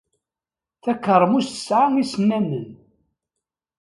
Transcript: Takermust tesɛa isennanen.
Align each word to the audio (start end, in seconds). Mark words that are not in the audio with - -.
Takermust 0.83 1.51
tesɛa 1.51 1.87
isennanen. 2.03 2.67